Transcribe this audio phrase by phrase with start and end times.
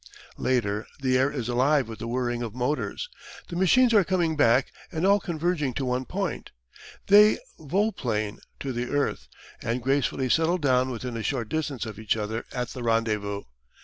[0.39, 3.07] Later the air is alive with the whirring of motors.
[3.49, 6.49] The machines are coming back and all converging to one point.
[7.05, 9.27] They vol plane to the earth
[9.61, 13.43] and gracefully settle down within a short distance of each other at the rendezvous.